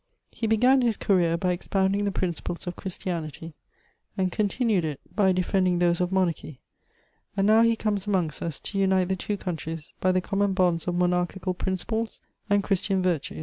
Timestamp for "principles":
2.11-2.65, 11.53-12.19